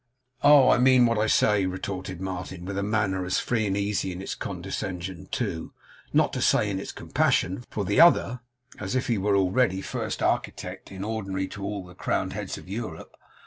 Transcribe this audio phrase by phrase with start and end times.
[0.41, 0.67] 'Oh!
[0.71, 4.19] I mean what I say,' retorted Martin, with a manner as free and easy in
[4.19, 5.73] its condescension to,
[6.11, 8.39] not to say in its compassion for, the other,
[8.79, 12.67] as if he were already First Architect in ordinary to all the Crowned Heads in
[12.67, 13.15] Europe.